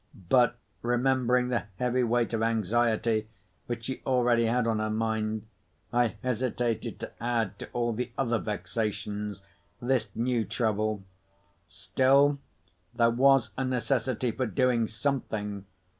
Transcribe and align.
But, 0.29 0.57
remembering 0.81 1.49
the 1.49 1.65
heavy 1.75 2.01
weight 2.03 2.33
of 2.33 2.41
anxiety 2.41 3.27
which 3.67 3.83
she 3.85 4.01
already 4.03 4.45
had 4.45 4.65
on 4.65 4.79
her 4.79 4.89
mind, 4.89 5.45
I 5.93 6.15
hesitated 6.23 6.99
to 7.01 7.11
add 7.23 7.59
to 7.59 7.69
all 7.71 7.93
the 7.93 8.11
other 8.17 8.39
vexations 8.39 9.43
this 9.79 10.09
new 10.15 10.43
trouble. 10.43 11.03
Still, 11.67 12.39
there 12.95 13.11
was 13.11 13.51
a 13.59 13.63
necessity 13.63 14.31
for 14.31 14.47
doing 14.47 14.87
something. 14.87 15.65